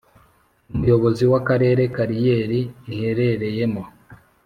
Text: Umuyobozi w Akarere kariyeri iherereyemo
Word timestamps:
Umuyobozi 0.73 1.23
w 1.31 1.33
Akarere 1.39 1.83
kariyeri 1.95 2.61
iherereyemo 2.93 3.83